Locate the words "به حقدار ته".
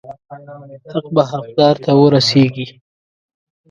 1.15-1.91